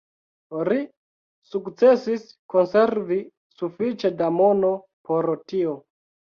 Ri 0.69 0.77
sukcesis 1.49 2.25
konservi 2.55 3.21
sufiĉe 3.61 4.15
da 4.25 4.33
mono 4.41 4.75
por 5.07 5.33
tio. 5.55 5.81